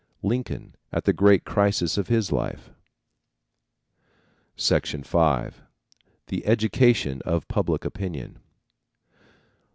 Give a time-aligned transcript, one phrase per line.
[0.23, 2.71] Lincoln at the great crisis of his life?
[4.57, 5.05] V.
[6.25, 8.39] THE EDUCATION OF PUBLIC OPINION.